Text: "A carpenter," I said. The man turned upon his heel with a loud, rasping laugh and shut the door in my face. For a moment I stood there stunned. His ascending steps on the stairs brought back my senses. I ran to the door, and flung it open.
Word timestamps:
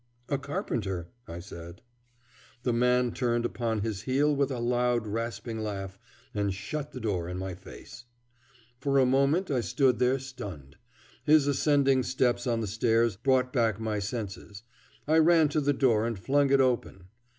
"A 0.29 0.39
carpenter," 0.39 1.09
I 1.27 1.37
said. 1.39 1.83
The 2.63 2.73
man 2.73 3.11
turned 3.11 3.45
upon 3.45 3.81
his 3.81 4.01
heel 4.01 4.35
with 4.35 4.49
a 4.49 4.57
loud, 4.57 5.05
rasping 5.05 5.59
laugh 5.59 5.99
and 6.33 6.51
shut 6.51 6.91
the 6.91 6.99
door 6.99 7.29
in 7.29 7.37
my 7.37 7.53
face. 7.53 8.05
For 8.79 8.97
a 8.97 9.05
moment 9.05 9.51
I 9.51 9.61
stood 9.61 9.99
there 9.99 10.17
stunned. 10.17 10.77
His 11.23 11.45
ascending 11.45 12.01
steps 12.01 12.47
on 12.47 12.61
the 12.61 12.65
stairs 12.67 13.15
brought 13.15 13.53
back 13.53 13.79
my 13.79 13.99
senses. 13.99 14.63
I 15.07 15.19
ran 15.19 15.49
to 15.49 15.61
the 15.61 15.71
door, 15.71 16.07
and 16.07 16.17
flung 16.17 16.49
it 16.49 16.59
open. 16.61 17.03